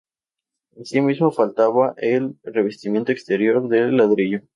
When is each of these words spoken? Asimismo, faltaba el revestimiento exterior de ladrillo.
Asimismo, 0.81 1.29
faltaba 1.31 1.93
el 1.97 2.35
revestimiento 2.41 3.11
exterior 3.11 3.67
de 3.69 3.91
ladrillo. 3.91 4.41